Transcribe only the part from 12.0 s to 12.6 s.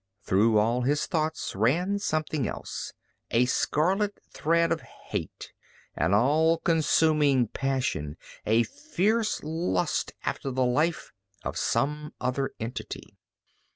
other